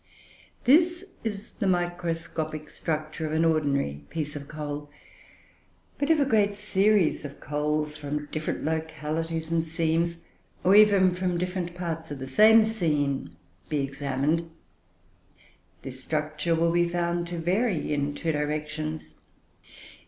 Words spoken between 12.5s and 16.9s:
seam, be examined, this structure will be